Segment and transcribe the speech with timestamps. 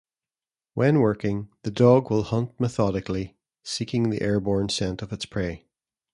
[0.73, 5.67] When working, the dog will hunt methodically seeking the airborne scent of its prey.